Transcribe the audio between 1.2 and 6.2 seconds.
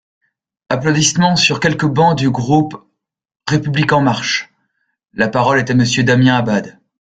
sur quelques bancs du groupe REM.) La parole est à Monsieur